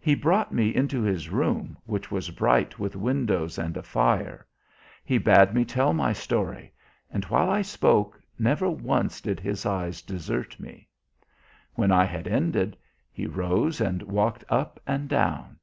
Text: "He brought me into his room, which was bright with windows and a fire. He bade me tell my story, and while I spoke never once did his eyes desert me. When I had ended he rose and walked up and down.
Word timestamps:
"He 0.00 0.16
brought 0.16 0.50
me 0.52 0.74
into 0.74 1.00
his 1.02 1.28
room, 1.30 1.76
which 1.86 2.10
was 2.10 2.30
bright 2.30 2.80
with 2.80 2.96
windows 2.96 3.56
and 3.56 3.76
a 3.76 3.84
fire. 3.84 4.48
He 5.04 5.16
bade 5.16 5.54
me 5.54 5.64
tell 5.64 5.92
my 5.92 6.12
story, 6.12 6.72
and 7.08 7.24
while 7.26 7.48
I 7.48 7.62
spoke 7.62 8.20
never 8.36 8.68
once 8.68 9.20
did 9.20 9.38
his 9.38 9.64
eyes 9.64 10.02
desert 10.02 10.58
me. 10.58 10.88
When 11.76 11.92
I 11.92 12.04
had 12.04 12.26
ended 12.26 12.76
he 13.12 13.26
rose 13.28 13.80
and 13.80 14.02
walked 14.02 14.42
up 14.48 14.80
and 14.88 15.08
down. 15.08 15.60